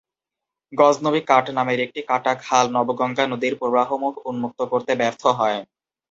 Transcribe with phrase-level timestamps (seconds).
[0.73, 5.59] গজনবী কাট নামের একটি কাটা খাল নবগঙ্গা নদীর প্রবাহমুখ উন্মুক্ত করতে ব্যর্থ হয়।